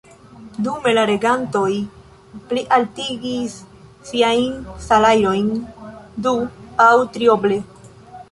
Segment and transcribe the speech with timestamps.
[0.67, 1.65] Dume la regantoj
[2.53, 3.57] plialtigis
[4.11, 5.51] siajn salajrojn
[6.29, 6.35] du-
[6.89, 7.63] aŭ trioble!